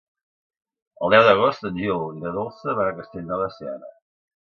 [1.01, 3.97] El deu d'agost en Gil i na Dolça van a Castellnou de Seana.